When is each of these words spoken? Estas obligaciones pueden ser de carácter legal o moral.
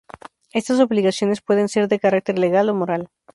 Estas 0.51 0.79
obligaciones 0.79 1.41
pueden 1.43 1.69
ser 1.69 1.87
de 1.87 1.99
carácter 1.99 2.39
legal 2.39 2.69
o 2.69 2.73
moral. 2.73 3.09